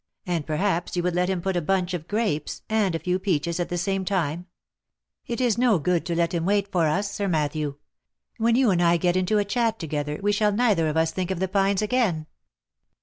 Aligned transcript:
and 0.25 0.47
perhaps 0.47 0.97
you 0.97 1.03
would 1.03 1.13
let 1.13 1.29
him 1.29 1.41
put 1.41 1.55
up 1.55 1.61
a 1.61 1.63
bunch 1.67 1.93
of 1.93 2.07
grapes, 2.07 2.63
and 2.67 2.95
a 2.95 2.97
few 2.97 3.19
peaches 3.19 3.59
at 3.59 3.69
the 3.69 3.77
same 3.77 4.03
time— 4.03 4.47
it 5.27 5.39
is 5.39 5.59
no 5.59 5.77
good 5.77 6.07
to 6.07 6.15
let 6.15 6.33
him 6.33 6.43
wait 6.43 6.71
for 6.71 6.87
us; 6.87 7.11
Sir 7.11 7.27
Matthew;— 7.27 7.75
when 8.39 8.55
you 8.55 8.71
and 8.71 8.81
I 8.81 8.97
get 8.97 9.15
into 9.15 9.37
a 9.37 9.45
chat 9.45 9.77
together, 9.77 10.19
we 10.23 10.31
shall 10.31 10.53
neither 10.53 10.87
of 10.87 10.97
us 10.97 11.11
think 11.11 11.29
of 11.29 11.39
the 11.39 11.47
pines 11.47 11.83
again." 11.83 12.25